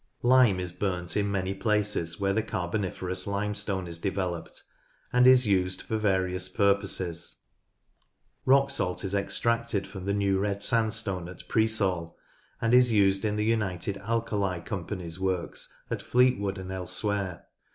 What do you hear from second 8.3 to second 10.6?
Rock salt is extracted from the New